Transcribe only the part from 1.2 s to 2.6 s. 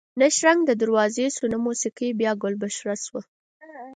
شو نه موسکۍ بیا ګل